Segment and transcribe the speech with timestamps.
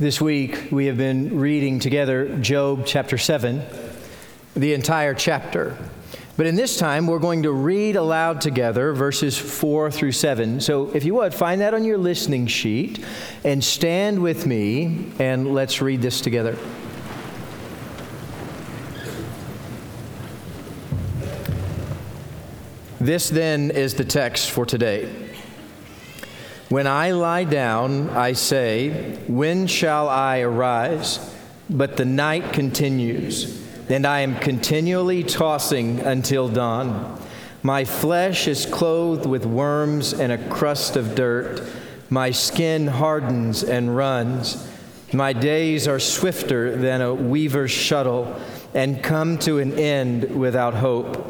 [0.00, 3.62] This week, we have been reading together Job chapter 7,
[4.56, 5.76] the entire chapter.
[6.38, 10.62] But in this time, we're going to read aloud together verses 4 through 7.
[10.62, 13.04] So if you would, find that on your listening sheet
[13.44, 16.56] and stand with me and let's read this together.
[22.98, 25.29] This then is the text for today.
[26.70, 31.18] When I lie down, I say, When shall I arise?
[31.68, 37.20] But the night continues, and I am continually tossing until dawn.
[37.64, 41.60] My flesh is clothed with worms and a crust of dirt.
[42.08, 44.64] My skin hardens and runs.
[45.12, 48.40] My days are swifter than a weaver's shuttle
[48.74, 51.26] and come to an end without hope.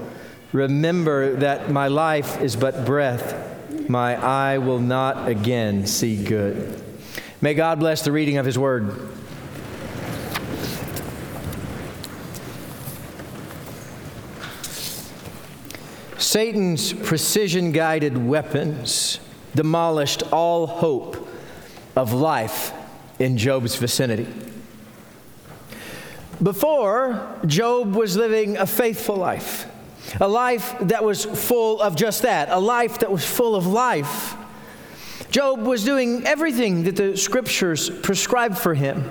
[0.53, 3.50] Remember that my life is but breath
[3.89, 6.83] my eye will not again see good.
[7.41, 9.11] May God bless the reading of His word.
[16.19, 19.19] Satan's precision guided weapons
[19.55, 21.29] demolished all hope
[21.97, 22.73] of life
[23.19, 24.29] in Job's vicinity.
[26.43, 29.70] Before, Job was living a faithful life
[30.19, 34.37] a life that was full of just that, a life that was full of life.
[35.31, 39.09] Job was doing everything that the scriptures prescribed for him.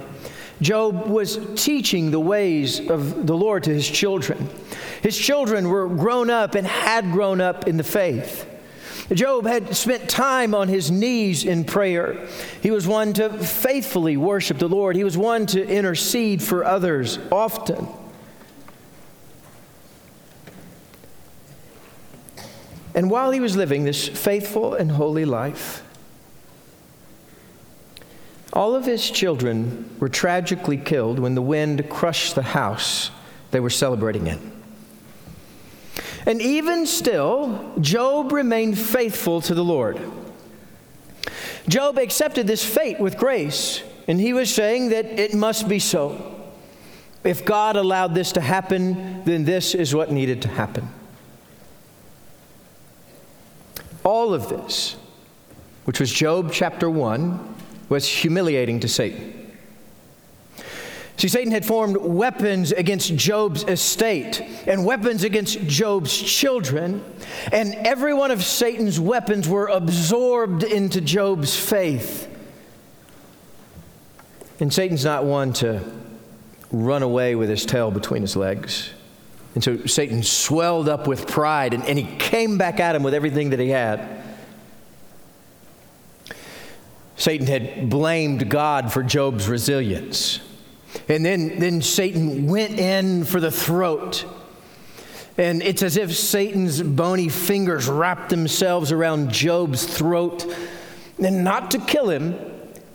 [0.61, 4.49] Job was teaching the ways of the Lord to his children.
[5.01, 8.45] His children were grown up and had grown up in the faith.
[9.13, 12.27] Job had spent time on his knees in prayer.
[12.61, 17.17] He was one to faithfully worship the Lord, he was one to intercede for others
[17.31, 17.87] often.
[22.99, 25.83] And while he was living this faithful and holy life,
[28.51, 33.09] all of his children were tragically killed when the wind crushed the house
[33.51, 34.51] they were celebrating in.
[36.25, 39.97] And even still, Job remained faithful to the Lord.
[41.69, 46.35] Job accepted this fate with grace, and he was saying that it must be so.
[47.23, 50.89] If God allowed this to happen, then this is what needed to happen.
[54.09, 54.95] All of this,
[55.85, 57.55] which was Job chapter 1,
[57.89, 59.55] was humiliating to Satan.
[61.17, 67.03] See, Satan had formed weapons against Job's estate and weapons against Job's children,
[67.51, 72.27] and every one of Satan's weapons were absorbed into Job's faith.
[74.59, 75.83] And Satan's not one to
[76.71, 78.89] run away with his tail between his legs.
[79.55, 83.13] And so Satan swelled up with pride and, and he came back at him with
[83.13, 84.23] everything that he had.
[87.15, 90.39] Satan had blamed God for Job's resilience.
[91.07, 94.25] And then, then Satan went in for the throat.
[95.37, 100.45] And it's as if Satan's bony fingers wrapped themselves around Job's throat,
[101.17, 102.37] and not to kill him,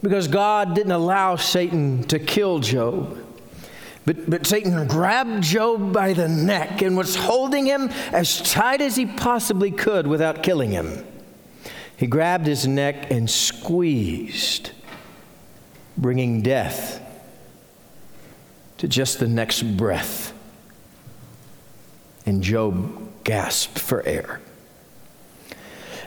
[0.02, 3.23] because God didn't allow Satan to kill Job.
[4.04, 8.96] But, but Satan grabbed Job by the neck and was holding him as tight as
[8.96, 11.04] he possibly could without killing him.
[11.96, 14.72] He grabbed his neck and squeezed,
[15.96, 17.00] bringing death
[18.78, 20.32] to just the next breath.
[22.26, 24.40] And Job gasped for air.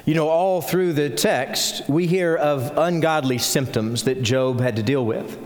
[0.05, 4.83] You know, all through the text, we hear of ungodly symptoms that Job had to
[4.83, 5.37] deal with.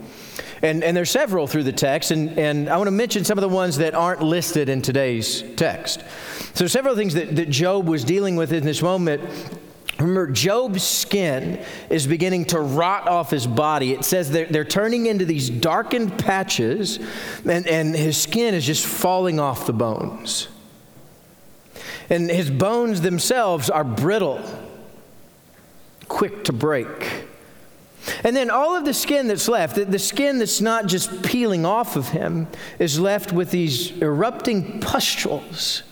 [0.63, 3.41] And, and there's several through the text, and, and I want to mention some of
[3.41, 6.03] the ones that aren't listed in today's text.
[6.53, 9.21] So, several things that, that Job was dealing with in this moment.
[9.97, 13.91] Remember, Job's skin is beginning to rot off his body.
[13.91, 16.99] It says they're, they're turning into these darkened patches,
[17.47, 20.47] and, and his skin is just falling off the bones.
[22.09, 24.41] And his bones themselves are brittle,
[26.07, 27.25] quick to break.
[28.23, 31.95] And then all of the skin that's left, the, skin that's not just peeling off
[31.95, 32.47] of him,
[32.79, 35.83] is left with these erupting pustules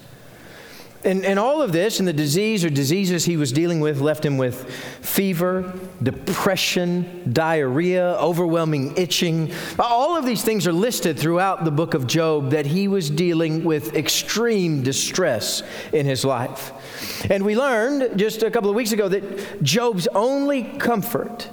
[1.06, 4.26] And, and all of this and the disease or diseases he was dealing with left
[4.26, 4.70] him with
[5.02, 5.74] fever,
[6.04, 9.54] depression, diarrhea, overwhelming itching.
[9.78, 13.64] All of these things are listed throughout the book of Job that he was dealing
[13.64, 15.64] with extreme distress
[15.94, 16.74] in his life.
[17.32, 21.50] And we learned just a couple of weeks ago that Job's only comfort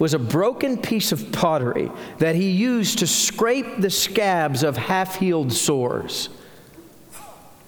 [0.00, 5.16] was a broken piece of pottery that he used to scrape the scabs of half
[5.16, 6.30] healed sores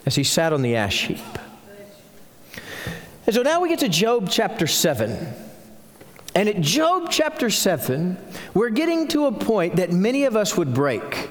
[0.06, 1.19] as he sat on the ash heap.
[3.26, 5.34] And so now we get to Job chapter 7.
[6.34, 8.17] And at Job chapter 7,
[8.55, 11.31] we're getting to a point that many of us would break.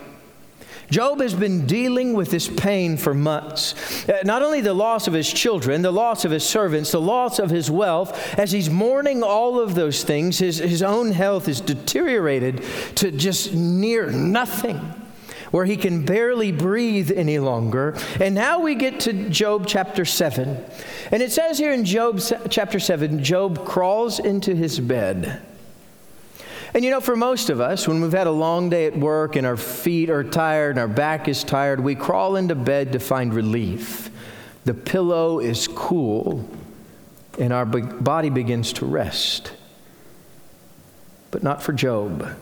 [0.92, 4.08] Job has been dealing with this pain for months.
[4.10, 7.40] Uh, not only the loss of his children, the loss of his servants, the loss
[7.40, 11.62] of his wealth, as he's mourning all of those things, his, his own health is
[11.62, 12.62] deteriorated
[12.96, 14.80] to just near nothing
[15.52, 17.96] where he can barely breathe any longer.
[18.20, 20.64] And now we get to Job chapter 7.
[21.12, 25.42] And it says here in Job chapter 7 Job crawls into his bed.
[26.74, 29.36] And you know, for most of us, when we've had a long day at work
[29.36, 33.00] and our feet are tired and our back is tired, we crawl into bed to
[33.00, 34.10] find relief.
[34.64, 36.50] The pillow is cool
[37.40, 39.54] and our body begins to rest.
[41.32, 42.38] But not for Job.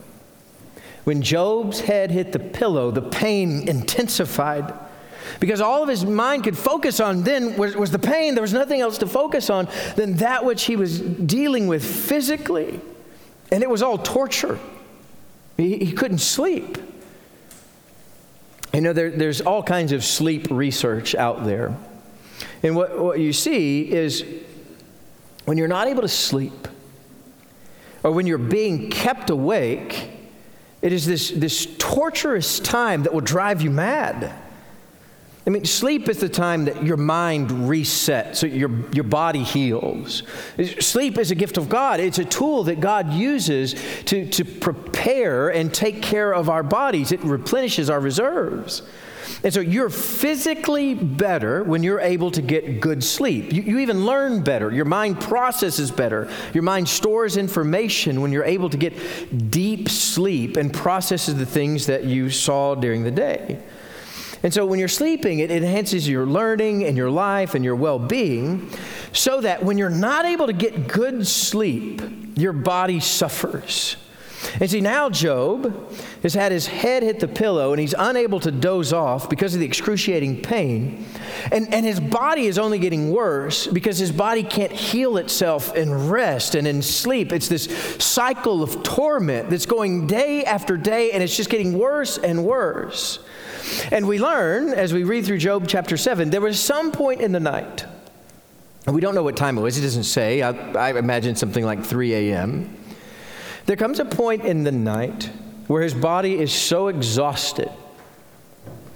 [1.05, 4.73] When Job's head hit the pillow, the pain intensified
[5.39, 8.35] because all of his mind could focus on then was, was, the pain.
[8.35, 12.79] There was nothing else to focus on than that which he was dealing with physically.
[13.51, 14.59] And it was all torture.
[15.57, 16.77] He, he couldn't sleep.
[18.73, 21.75] You know, there, there's all kinds of sleep research out there.
[22.61, 24.23] And what, what you see is
[25.45, 26.67] when you're not able to sleep,
[28.03, 30.09] or when you're being kept awake,
[30.81, 34.33] it is this, this torturous time that will drive you mad.
[35.47, 40.23] I mean, sleep is the time that your mind resets, so your, your body heals.
[40.79, 41.99] Sleep is a gift of God.
[41.99, 43.73] It's a tool that God uses
[44.05, 48.83] to, to prepare and take care of our bodies, it replenishes our reserves.
[49.43, 53.53] And so you're physically better when you're able to get good sleep.
[53.53, 54.71] You, you, even learn better.
[54.71, 56.29] Your mind processes better.
[56.53, 61.85] Your mind stores information when you're able to get deep sleep and processes the things
[61.85, 63.61] that you saw during the day.
[64.43, 67.99] And so when you're sleeping, it enhances your learning and your life and your well
[67.99, 68.69] being,
[69.11, 72.01] so that when you're not able to get good sleep,
[72.35, 73.97] your body suffers.
[74.59, 75.91] And see, now Job
[76.23, 79.59] has had his head hit the pillow and he's unable to doze off because of
[79.59, 81.05] the excruciating pain.
[81.51, 86.09] And, and his body is only getting worse because his body can't heal itself in
[86.09, 87.31] rest and in sleep.
[87.33, 87.65] It's this
[87.99, 93.19] cycle of torment that's going day after day and it's just getting worse and worse.
[93.91, 97.31] And we learn as we read through Job chapter 7, there was some point in
[97.31, 97.85] the night,
[98.85, 100.41] and we don't know what time it was, it doesn't say.
[100.41, 102.75] I, I imagine something like 3 a.m.
[103.65, 105.29] There comes a point in the night
[105.67, 107.69] where his body is so exhausted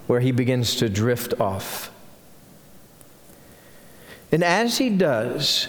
[0.08, 1.92] where he begins to drift off.
[4.32, 5.68] And as he does,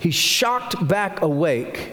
[0.00, 1.92] he's shocked back awake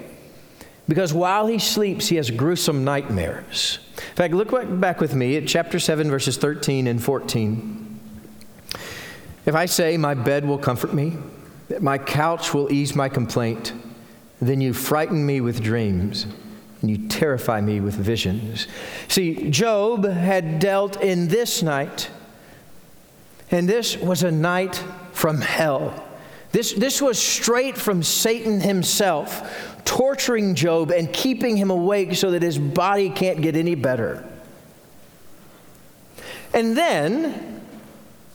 [0.88, 3.80] because while he sleeps, he has gruesome nightmares.
[3.97, 8.00] In fact, look back with me at chapter 7, verses 13 and 14.
[9.45, 11.13] If I say, My bed will comfort me,
[11.69, 13.74] that my couch will ease my complaint,
[14.41, 16.27] then you frighten me with dreams
[16.81, 18.67] and you terrify me with visions.
[19.07, 22.10] See, Job had dealt in this night,
[23.50, 26.02] and this was a night from hell.
[26.53, 32.43] This, this was straight from Satan himself, torturing Job and keeping him awake so that
[32.43, 34.24] his body can't get any better.
[36.53, 37.62] And then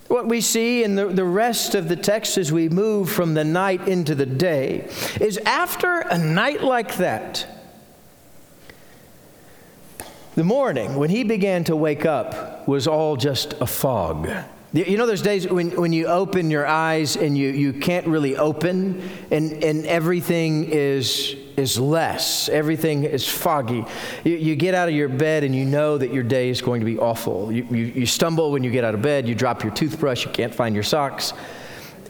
[0.08, 3.44] what we see in the, the rest of the text as we move from the
[3.44, 4.88] night into the day
[5.20, 7.46] is after a night like that,
[10.34, 14.28] the morning when he began to wake up was all just a fog.
[14.74, 18.36] You know, there's days when, when you open your eyes and you, you can't really
[18.36, 22.50] open, and, and everything is, is less.
[22.50, 23.86] Everything is foggy.
[24.24, 26.80] You, you get out of your bed and you know that your day is going
[26.80, 27.50] to be awful.
[27.50, 30.32] You, you, you stumble when you get out of bed, you drop your toothbrush, you
[30.32, 31.32] can't find your socks,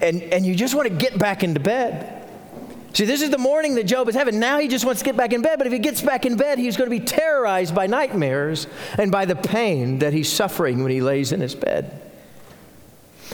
[0.03, 2.29] and, and you just want to get back into bed.
[2.93, 4.41] See, this is the morning that Job is having.
[4.41, 6.37] Now he just wants to get back in bed, but if he gets back in
[6.37, 8.67] bed, he's going to be terrorized by nightmares
[8.99, 12.03] and by the pain that he's suffering when he lays in his bed.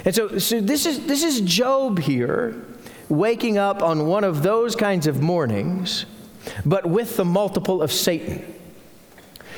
[0.04, 2.64] And so, so this, is, this is Job here
[3.08, 6.06] waking up on one of those kinds of mornings,
[6.64, 8.44] but with the multiple of Satan.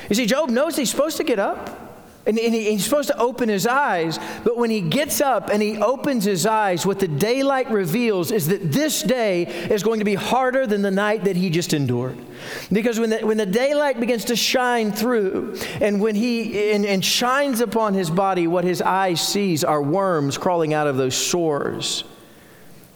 [0.09, 1.86] You see, Job knows he's supposed to get up
[2.27, 5.61] And, and, he, he's supposed to open his eyes, but when he gets up and
[5.61, 10.05] he opens his eyes, what the daylight reveals is that this day is going to
[10.05, 12.17] be harder than the night that he just endured.
[12.69, 17.03] Because when the, when the daylight begins to shine through, and when he and, and
[17.03, 22.03] shines upon his body, what his eyes sees are worms crawling out of those sores.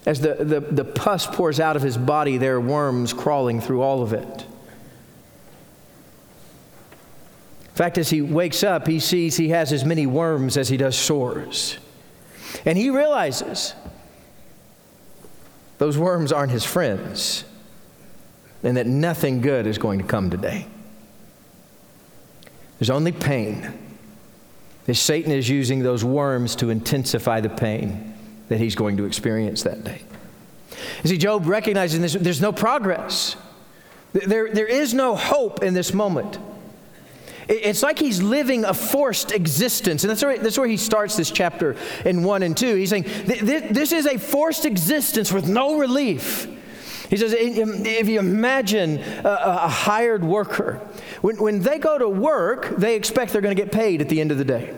[0.04, 3.80] As the, the, the pus pours out of his body, there are worms crawling through
[3.80, 4.46] all of it.
[7.72, 10.76] In fact, as he wakes up, he sees he has as many worms as he
[10.76, 11.78] does sores.
[12.66, 13.74] And he realizes
[15.78, 17.44] those worms aren't his friends
[18.62, 20.66] and that nothing good is going to come today.
[22.78, 23.72] There's only pain.
[24.92, 28.14] Satan is using those worms to intensify the pain
[28.48, 30.02] that he's going to experience that day.
[31.02, 33.36] You see, Job recognizing this, there's no progress.
[34.12, 36.38] There, there is no hope in this moment.
[37.52, 40.04] It's like he's living a forced existence.
[40.04, 42.76] And that's where, that's where he starts this chapter in 1 and 2.
[42.76, 46.48] He's saying, This is a forced existence with no relief.
[47.10, 50.80] He says, if you imagine a, hired worker,
[51.20, 54.18] when, when they go to work, they expect they're going to get paid at the
[54.18, 54.74] end of the day.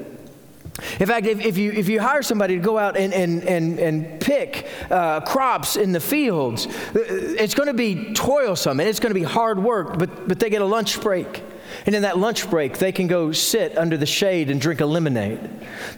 [0.98, 3.78] In fact, if, if, you, if you hire somebody to go out and, and, and,
[3.78, 9.14] and pick uh, crops in the fields, it's going to be toilsome and it's going
[9.14, 11.40] to be hard work, but, but they get a lunch break.
[11.86, 14.86] And in that lunch break, they can go sit under the shade and drink a
[14.86, 15.38] lemonade.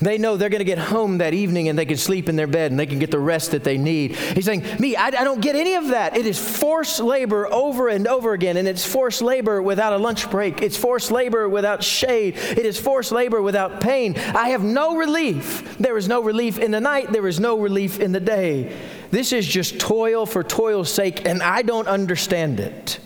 [0.00, 2.48] They know they're going to get home that evening and they can sleep in their
[2.48, 4.16] bed and they can get the rest that they need.
[4.16, 6.16] He's saying, Me, I, I don't get any of that.
[6.16, 10.28] It is forced labor over and over again, and it's forced labor without a lunch
[10.28, 10.60] break.
[10.60, 12.36] It's forced labor without shade.
[12.36, 14.18] It is forced labor without pain.
[14.18, 15.78] I have no relief.
[15.78, 18.76] There is no relief in the night, there is no relief in the day.
[19.10, 22.98] This is just toil for toil's sake, and I don't understand it.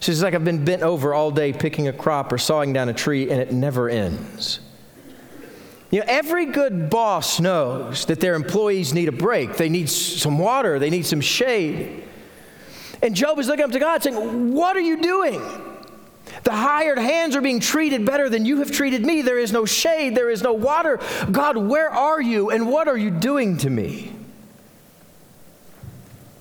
[0.00, 2.88] She says, like I've been bent over all day picking a crop or sawing down
[2.88, 4.60] a tree, and it never ends.
[5.90, 9.56] You know, every good boss knows that their employees need a break.
[9.56, 12.04] They need some water, they need some shade.
[13.02, 15.40] And Job is looking up to God saying, What are you doing?
[16.44, 19.20] The hired hands are being treated better than you have treated me.
[19.20, 21.00] There is no shade, there is no water.
[21.30, 24.12] God, where are you and what are you doing to me?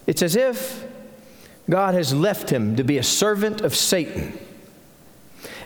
[0.06, 0.86] It's as if
[1.70, 4.38] God has left him to be a servant of Satan.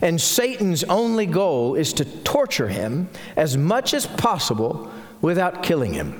[0.02, 4.92] And Satan's only goal is to torture him as much as possible
[5.22, 6.20] without killing him.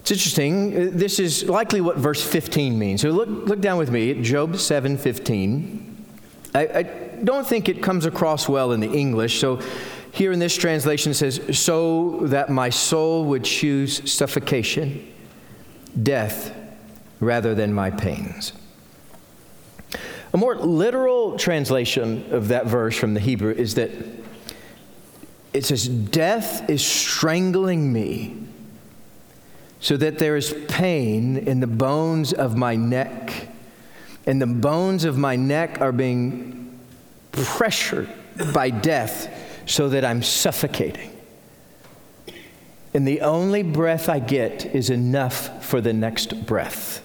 [0.00, 0.76] It's interesting.
[0.76, 3.00] Uh, this is likely what verse 15 means.
[3.00, 6.04] So look, look down with me at Job 7 15.
[6.54, 6.82] I, I
[7.24, 9.40] don't think it comes across well in the English.
[9.40, 9.60] So
[10.10, 15.10] here in this translation it says, So that my soul would choose suffocation,
[16.02, 16.61] death
[17.22, 18.52] rather than my pains.
[20.34, 23.90] A more literal translation of that verse from the Hebrew is that
[25.52, 28.38] it says, Death is strangling me
[29.80, 33.48] so that there is pain in the bones of my neck,
[34.26, 36.78] and the bones of my neck are being
[37.32, 38.08] pressured
[38.54, 39.28] by death
[39.66, 41.10] so that I'm suffocating.
[42.94, 47.04] And the only breath I get is enough for the next breath.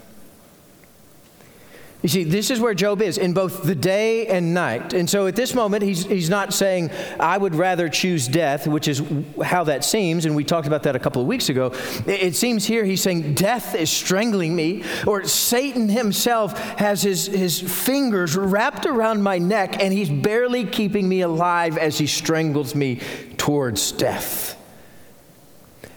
[2.04, 4.94] You see, this is where Job is in both the day and night.
[4.94, 8.88] And so at this moment, he's, he's not saying, I would rather choose death, which
[8.88, 9.02] is
[9.44, 10.26] how that seems.
[10.26, 11.74] And we talked about that a couple of weeks ago.
[12.06, 17.26] It, it seems here he's saying, Death is strangling me, or Satan himself has his,
[17.26, 22.76] his fingers wrapped around my neck, and he's barely keeping me alive as he strangles
[22.76, 23.02] me
[23.38, 24.56] towards death.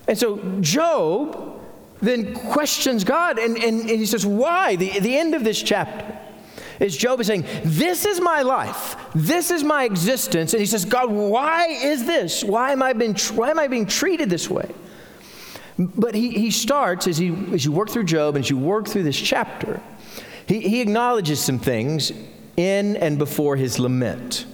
[0.08, 1.59] And so, Job
[2.00, 4.76] then questions God and, and, and he says, Why?
[4.76, 6.18] The, the end of this chapter
[6.78, 8.96] is Job is saying, This is my life.
[9.14, 10.54] This is my existence.
[10.54, 12.42] And he says, God, why is this?
[12.42, 14.70] Why am I, being, why am I being treated this way?
[15.78, 18.86] But he, he starts, as, he, as you work through Job and as you work
[18.86, 19.80] through this chapter,
[20.46, 22.12] he, he acknowledges some things
[22.56, 24.46] in and before his lament.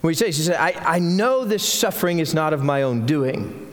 [0.00, 3.06] What he says, he says, I, I know this suffering is not of my own
[3.06, 3.65] doing.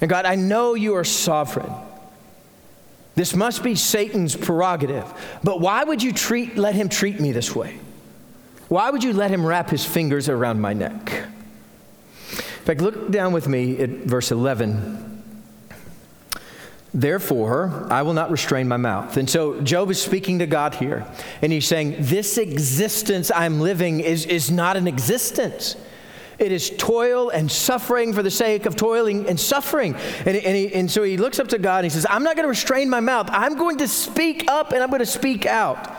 [0.00, 1.72] And God, I know you are sovereign.
[3.14, 5.04] This must be Satan's prerogative.
[5.42, 7.78] But why would you treat, let him treat me this way?
[8.68, 11.10] Why would you let him wrap his fingers around my neck?
[12.30, 15.08] In fact, look down with me at verse 11.
[16.94, 19.16] Therefore, I will not restrain my mouth.
[19.16, 21.06] And so Job is speaking to God here,
[21.42, 25.76] and he's saying, This existence I'm living is, is not an existence.
[26.38, 29.96] It is toil and suffering for the sake of toiling and suffering.
[30.24, 32.36] And, and, he, and so he looks up to God and he says, I'm not
[32.36, 33.28] going to restrain my mouth.
[33.32, 35.96] I'm going to speak up and I'm going to speak out.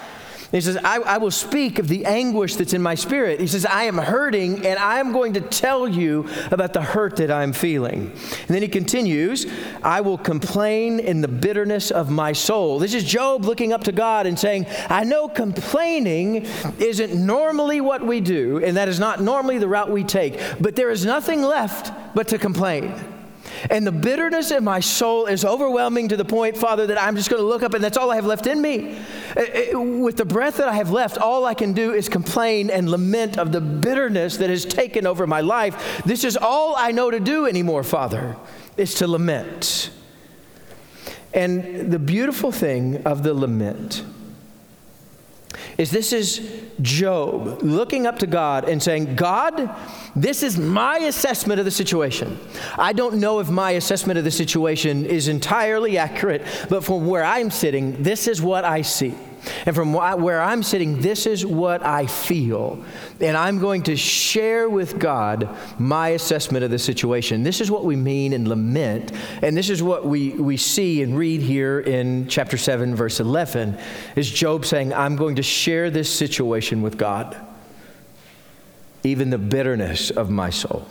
[0.51, 3.39] He says, I, I, will speak of the anguish that's in my spirit.
[3.39, 7.17] He says, I am hurting and I am going to tell you about the hurt
[7.17, 8.11] that I'm feeling.
[8.11, 9.45] And then he continues,
[9.83, 12.79] I will complain in the bitterness of my soul.
[12.79, 16.47] This is Job looking up to God and saying, I know complaining
[16.79, 20.75] isn't normally what we do, and that is not normally the route we take, but
[20.75, 23.18] there is nothing left but to complain.
[23.69, 27.29] And the bitterness in my soul is overwhelming to the point, Father, that I'm just
[27.29, 28.97] going to look up and that's all I have left in me.
[29.35, 29.41] Uh,
[29.75, 32.89] uh, with the breath that I have left, all I can do is complain and
[32.89, 36.03] lament of the bitterness that has taken over my life.
[36.05, 38.35] This is all I know to do anymore, Father,
[38.77, 39.91] is to lament.
[41.33, 44.03] And the beautiful thing of the lament
[45.79, 49.73] is this is Job looking up to God and saying, God,
[50.13, 52.37] this is my assessment of the situation.
[52.77, 57.23] I don't know if my assessment of the situation is entirely accurate, but from where
[57.23, 59.15] I'm sitting, this is what I see.
[59.65, 62.83] And from where I'm sitting, this is what I feel.
[63.19, 67.43] And I'm going to share with God my assessment of the situation.
[67.43, 69.11] This is what we mean in lament.
[69.41, 73.77] And this is what we, we see and read here in chapter 7, verse 11,
[74.15, 77.35] is Job saying, I'm going to share this situation with God,
[79.03, 80.87] even the bitterness of my soul.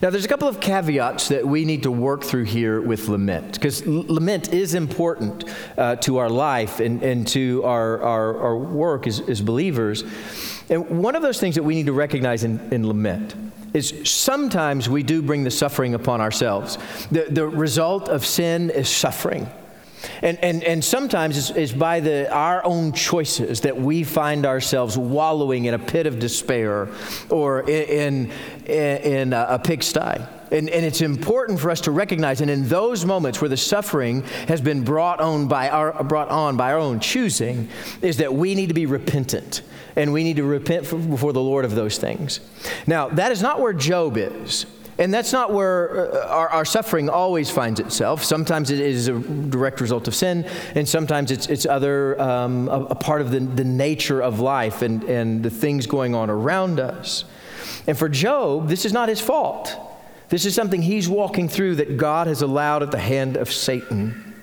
[0.00, 3.54] Now, there's a couple of caveats that we need to work through here with lament,
[3.54, 5.44] because lament is important
[5.76, 10.04] uh, to our life and, and to our, our, our work as, as believers.
[10.68, 13.34] And one of those things that we need to recognize in, in lament
[13.74, 16.78] is sometimes we do bring the suffering upon ourselves.
[17.10, 19.48] The, the result of sin is suffering.
[20.22, 24.96] And, and, and sometimes it's, it's by the, our own choices that we find ourselves
[24.96, 26.88] wallowing in a pit of despair
[27.30, 28.30] or in,
[28.66, 30.20] in, in a, pigsty.
[30.50, 34.22] And, and, it's important for us to recognize, and in those moments where the suffering
[34.46, 37.68] has been brought on by our, brought on by our own choosing,
[38.00, 39.62] is that we need to be repentant.
[39.96, 42.40] And we need to repent before the Lord of those things.
[42.86, 44.66] Now, that is not where Job is.
[44.98, 48.24] And that's not where uh, our, our, suffering always finds itself.
[48.24, 52.84] Sometimes it is a direct result of sin, and sometimes it's, it's other, um, a,
[52.86, 56.80] a, part of the, the nature of life and, and the things going on around
[56.80, 57.24] us.
[57.86, 59.76] And for Job, this is not his fault.
[60.28, 64.34] This is something he's walking through that God has allowed at the hand of Satan.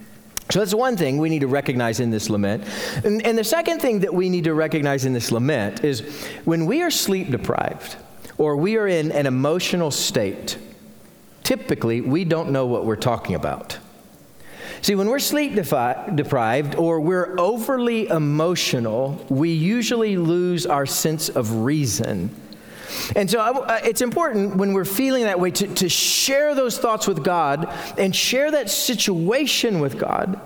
[0.50, 2.64] So that's one thing we need to recognize in this lament.
[3.04, 6.02] And, and the second thing that we need to recognize in this lament is
[6.46, 7.96] when we are sleep deprived,
[8.38, 10.58] or we are in an emotional state,
[11.44, 13.78] typically we don't know what we're talking about.
[14.82, 21.30] See, when we're sleep defi- deprived or we're overly emotional, we usually lose our sense
[21.30, 22.36] of reason.
[23.16, 27.08] And so uh, it's important when we're feeling that way to, to share those thoughts
[27.08, 27.68] with God
[27.98, 30.40] and share that situation with God.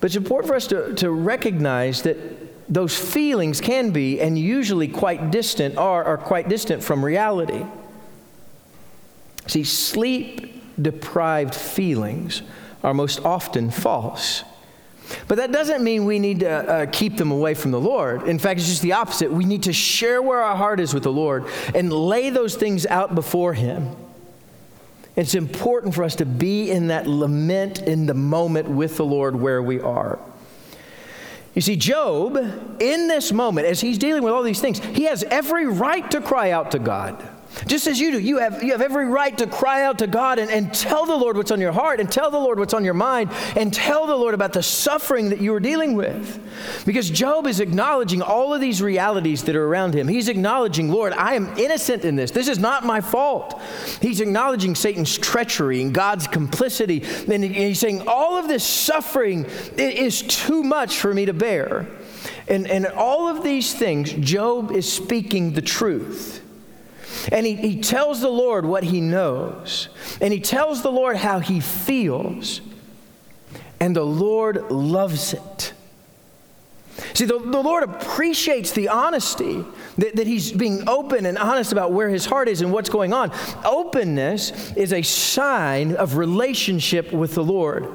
[0.00, 2.16] But it's important for us to, to recognize that
[2.68, 7.64] those feelings can be, and usually quite distant, are, are quite distant from reality.
[9.46, 12.42] See, sleep deprived feelings
[12.82, 14.42] are most often false.
[15.28, 18.24] But that doesn't mean we need to uh, keep them away from the Lord.
[18.24, 19.30] In fact, it's just the opposite.
[19.30, 22.86] We need to share where our heart is with the Lord and lay those things
[22.86, 23.94] out before Him.
[25.14, 29.36] It's important for us to be in that lament in the moment with the Lord
[29.36, 30.18] where we are.
[31.56, 32.36] You see, Job,
[32.78, 36.20] in this moment, as he's dealing with all these things, he has every right to
[36.20, 37.26] cry out to God.
[37.64, 40.38] Just as you do, you have, you have every right to cry out to God
[40.38, 42.84] and, and tell the Lord what's on your heart and tell the Lord what's on
[42.84, 46.38] your mind and tell the Lord about the suffering that you are dealing with.
[46.84, 50.06] Because Job is acknowledging all of these realities that are around him.
[50.06, 52.30] He's acknowledging, Lord, I am innocent in this.
[52.30, 53.60] This is not my fault.
[54.02, 57.02] He's acknowledging Satan's treachery and God's complicity.
[57.32, 59.46] And he's saying, all of this suffering
[59.78, 61.86] is too much for me to bear.
[62.48, 66.42] And, and all of these things, Job is speaking the truth.
[67.32, 69.88] And he, he tells the Lord what he knows.
[70.20, 72.60] And he tells the Lord how he feels.
[73.80, 75.72] And the Lord loves it.
[77.14, 79.64] See, the, the Lord appreciates the honesty
[79.98, 83.12] that, that he's being open and honest about where his heart is and what's going
[83.12, 83.32] on.
[83.64, 87.86] Openness is a sign of relationship with the Lord.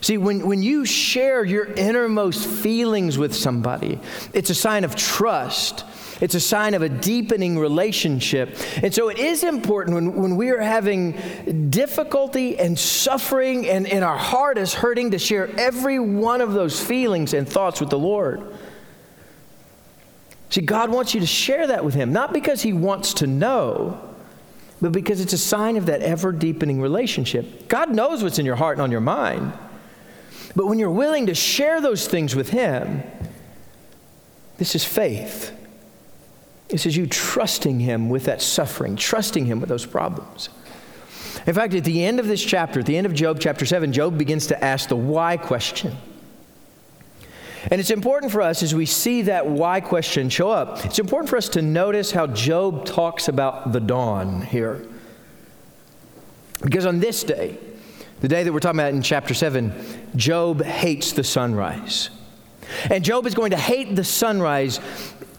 [0.00, 3.98] See, when, when you share your innermost feelings with somebody,
[4.32, 5.84] it's a sign of trust
[6.24, 8.56] it's a sign of a deepening relationship.
[8.82, 14.02] And so it is important when, when we are having difficulty and suffering and, and
[14.02, 17.98] our heart is hurting to share every one of those feelings and thoughts with the
[17.98, 18.42] Lord.
[20.48, 24.00] See, God wants you to share that with Him, not because He wants to know,
[24.80, 27.68] but because it's a sign of that ever deepening relationship.
[27.68, 29.52] God knows what's in your heart and on your mind.
[30.56, 33.02] But when you're willing to share those things with Him,
[34.56, 35.52] This is faith.
[36.68, 40.48] This is you trusting Him with that suffering, trusting Him with those problems.
[41.46, 43.92] In fact, at the end of this chapter, at the end of Job chapter 7,
[43.92, 45.94] Job begins to ask the why question.
[47.70, 51.30] And it's important for us as we see that why question show up, it's important
[51.30, 54.86] for us to notice how Job talks about the dawn here.
[56.62, 57.58] Because on this day,
[58.20, 59.72] the day that we're talking about in chapter 7,
[60.16, 62.10] Job hates the sunrise.
[62.90, 64.80] And Job is going to hate the sunrise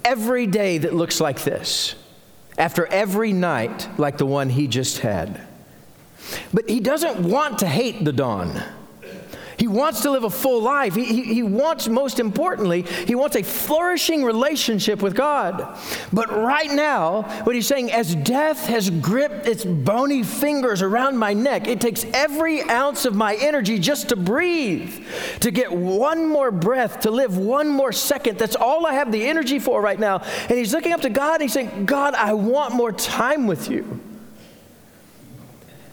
[0.05, 1.95] every day that looks like this,
[2.57, 5.41] after every night like the one he just had.
[6.53, 8.63] But he doesn't want to hate the dawn.
[9.75, 10.95] Wants to live a full life.
[10.95, 15.77] He, he, he, wants, most importantly, he wants a flourishing relationship with God.
[16.13, 21.33] But right now, what he's saying, as death has gripped its bony fingers around my
[21.33, 25.05] neck, it takes every ounce of my energy just to breathe,
[25.41, 28.39] to get one more breath, to live one more second.
[28.39, 30.19] That's all I have the energy for right now.
[30.47, 33.69] And he's looking up to God and he's saying, God, I want more time with
[33.69, 33.99] you.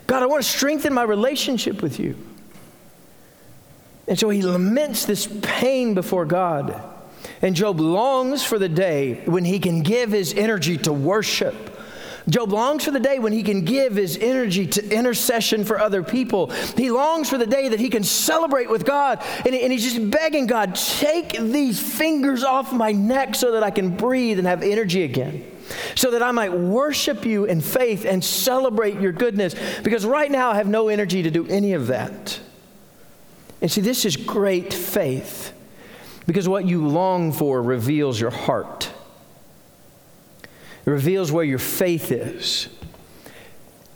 [0.07, 2.17] God, I want to strengthen my relationship with you.
[4.13, 6.79] And so he laments this pain before God.
[7.41, 11.55] And Job longs for the day when he can give his energy to worship.
[12.29, 16.03] Job longs for the day when he can give his energy to intercession for other
[16.03, 16.51] people.
[16.77, 19.25] He longs for the day that he can celebrate with God.
[19.47, 23.71] And, and he's just begging God, take these fingers off my neck so that I
[23.71, 25.43] can breathe and have energy again
[25.95, 29.55] so that I might worship you in faith and celebrate your goodness.
[29.83, 32.39] Because right now I have no energy to do any of that.
[33.63, 35.53] And see, this is great faith
[36.27, 38.91] because what you long for reveals your heart,
[40.85, 42.69] it reveals where your faith is.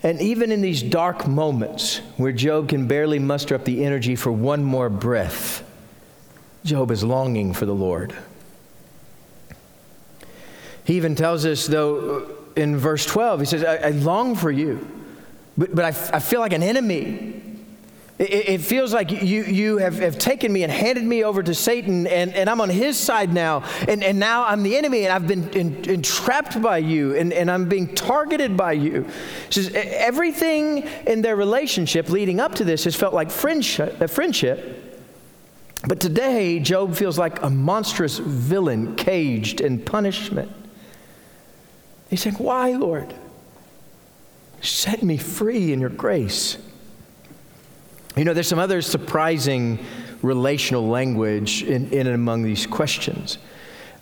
[0.05, 4.31] And even in these dark moments where Job can barely muster up the energy for
[4.31, 5.69] one more breath,
[6.65, 8.17] Job is longing for the Lord.
[10.85, 14.87] He even tells us, though, in verse 12, he says, I, I long for you,
[15.59, 17.36] but, but I, I feel like an enemy.
[18.19, 22.07] It, feels like you, you have, have taken me and handed me over to Satan,
[22.07, 25.29] and, and I'm on his side now, and, and now I'm the enemy, and I've
[25.29, 29.07] been in, entrapped by you, and, and I'm being targeted by you.
[29.51, 34.83] says, everything in their relationship leading up to this has felt like friendship, friendship.
[35.87, 40.51] But today, Job feels like a monstrous villain caged in punishment.
[42.09, 43.15] He's saying, Why, Lord?
[44.63, 46.57] Set me free in your grace.
[48.17, 49.79] You know, there's some other surprising
[50.23, 53.37] relational language in, in and among these questions.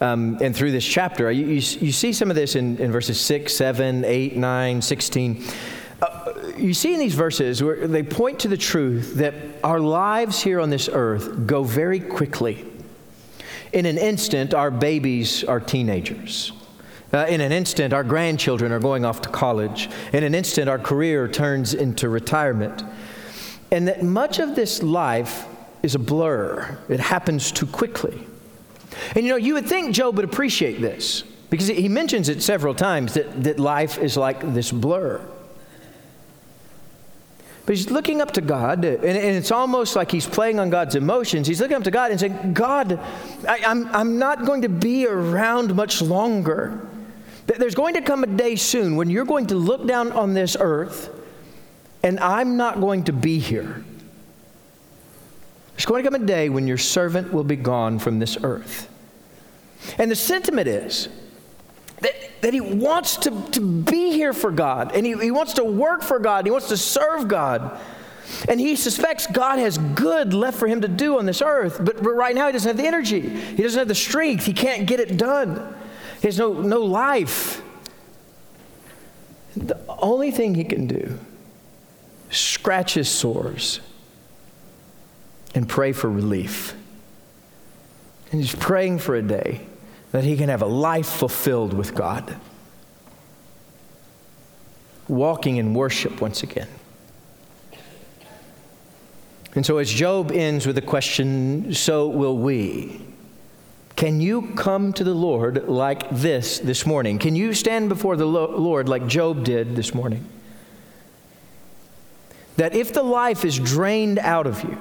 [0.00, 3.20] Um, and through this chapter, you, you, you, see some of this in, in verses
[3.20, 5.44] 6, 7, 8, 9, 16.
[6.00, 10.40] Uh, you see in these verses where they point to the truth that our lives
[10.40, 12.64] here on this earth go very quickly.
[13.72, 16.53] In an instant, our babies are teenagers.
[17.12, 19.88] Uh, in an instant, our grandchildren are going off to college.
[20.12, 22.85] In an instant, our career turns into retirement.
[23.74, 25.46] And that much of this life
[25.82, 28.24] is a blur, it happens too quickly.
[29.16, 32.72] And you know, you would think Job would appreciate this because he mentions it several
[32.76, 35.20] times that, that life is like this blur.
[37.66, 40.94] But he's looking up to God, and, and, it's almost like he's playing on God's
[40.94, 41.48] emotions.
[41.48, 43.00] He's looking up to God and saying, God,
[43.48, 46.87] I, I'm, I'm not going to be around much longer.
[47.46, 50.56] There's going to come a day soon when you're going to look down on this
[50.60, 51.10] earth
[52.05, 53.83] and I'm not going to be here.
[55.73, 58.88] There's going to come a day when your servant will be gone from this earth.
[59.99, 61.09] And the sentiment is
[62.01, 65.64] that, that he wants to, to be here for God, and he, he wants to
[65.64, 67.81] work for God, he wants to serve God.
[68.49, 72.03] And he suspects God has good left for him to do on this earth, but,
[72.03, 74.87] but right now he doesn't have the energy, he doesn't have the strength, he can't
[74.87, 75.75] get it done.
[76.21, 77.62] He has no, no life.
[79.57, 81.19] The only thing he can do
[82.35, 83.81] scratch his sores
[85.55, 86.75] and pray for relief.
[88.33, 89.66] And he's praying for a day
[90.12, 92.37] that he can have a life fulfilled with God.
[95.07, 96.68] Walking in worship once again.
[99.55, 103.01] And so, as Job ends with the question, so will we.
[103.94, 107.20] Can you come to the Lord like this this morning?
[107.20, 110.27] Can you stand before the Lord like Job did this morning?
[112.57, 114.79] That if the life is drained out of you,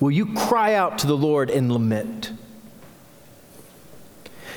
[0.00, 2.32] will you cry out to the Lord and lament?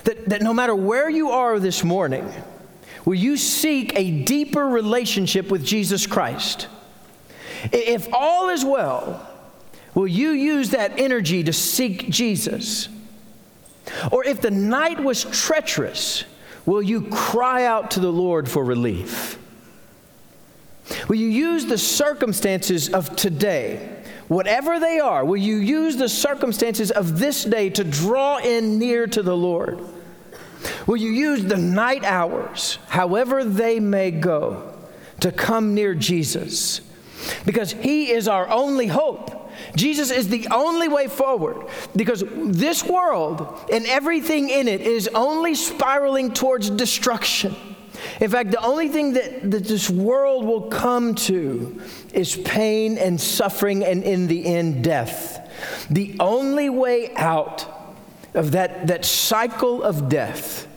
[0.04, 2.32] That, that no matter where you are this morning,
[3.06, 6.68] will you seek a deeper relationship with Jesus Christ?
[7.72, 9.28] If all is well,
[9.94, 12.90] will you use that energy to seek Jesus?
[14.12, 16.24] Or if the night was treacherous,
[16.66, 19.37] will you cry out to the Lord for relief?
[21.08, 26.92] Will you use the circumstances of today, whatever they are, will you use the circumstances
[26.92, 29.80] of this day to draw in near to the Lord?
[30.86, 34.74] Will you use the night hours, however they may go,
[35.20, 36.82] to come near Jesus?
[37.46, 39.52] Because He is our only hope.
[39.76, 45.56] Jesus is the only way forward because this world and everything in it is only
[45.56, 47.56] spiraling towards destruction.
[48.20, 51.82] In fact, the only thing that, that this world will come to
[52.14, 55.88] is pain and suffering, and in the end, death.
[55.90, 57.68] The only way out
[58.34, 60.68] of that, that cycle of death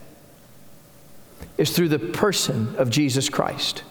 [1.59, 3.83] is through the person of Jesus Christ.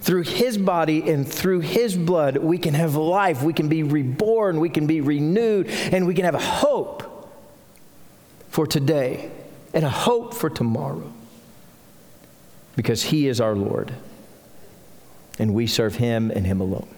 [0.00, 4.60] Through his body and through his blood, we can have life, we can be reborn,
[4.60, 7.30] we can be renewed, and we can have a hope
[8.50, 9.30] for today
[9.72, 11.12] and a hope for tomorrow
[12.76, 13.94] because He is our Lord.
[15.38, 16.88] And we serve Him and Him alone.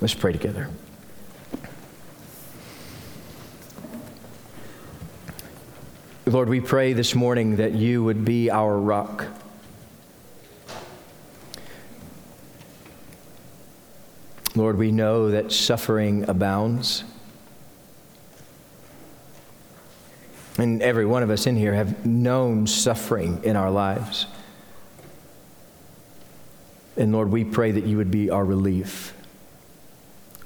[0.00, 0.68] Let's pray together.
[6.26, 9.26] Lord, we pray this morning that you would be our rock.
[14.54, 17.04] Lord, we know that suffering abounds.
[20.60, 24.26] And every one of us in here have known suffering in our lives.
[26.98, 29.14] And Lord, we pray that you would be our relief.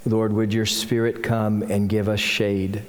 [0.07, 2.85] Lord, would your spirit come and give us shade?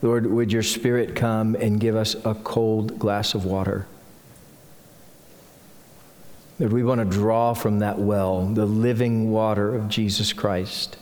[0.00, 3.86] Lord, would your spirit come and give us a cold glass of water?
[6.58, 10.96] Lord, we want to draw from that well, the living water of Jesus Christ.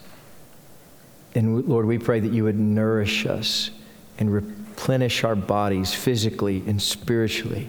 [1.36, 3.70] And Lord, we pray that you would nourish us
[4.18, 4.32] and
[4.78, 7.68] replenish our bodies physically and spiritually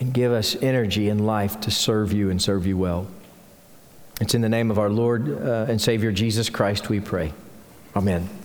[0.00, 3.06] and give us energy and life to serve you and serve you well.
[4.22, 7.34] It's in the name of our Lord uh, and Savior Jesus Christ we pray.
[7.94, 8.43] Amen.